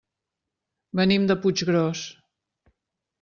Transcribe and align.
Venim 0.99 1.27
de 1.31 1.37
Puiggròs. 1.43 2.01